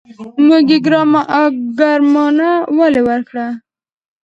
موږ 0.47 0.67
يې 0.73 0.77
ګرمانه 1.75 2.49
ولې 2.77 3.01
ورکړو. 3.09 3.47